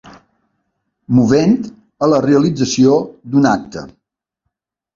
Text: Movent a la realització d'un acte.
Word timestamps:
Movent 1.17 1.53
a 2.07 2.11
la 2.15 2.23
realització 2.27 2.97
d'un 3.35 3.49
acte. 3.53 3.87